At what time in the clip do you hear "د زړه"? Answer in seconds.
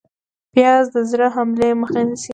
0.95-1.27